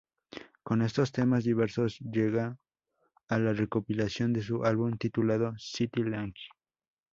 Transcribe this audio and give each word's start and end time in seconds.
Con 0.63 0.81
estos 0.81 1.11
temas 1.11 1.43
diversos 1.43 1.99
llegó 1.99 2.57
a 3.27 3.37
la 3.37 3.53
recopilación 3.53 4.33
de 4.33 4.41
su 4.41 4.63
álbum 4.63 4.97
titulado 4.97 5.53
"City 5.59 6.01
Light". 6.01 6.33